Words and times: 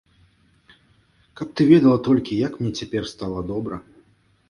Каб 1.41 1.47
ты 1.59 1.69
ведала 1.73 1.99
толькі, 2.09 2.41
як 2.49 2.53
мне 2.59 2.71
цяпер 2.83 3.03
стала 3.15 3.49
добра! 3.55 3.75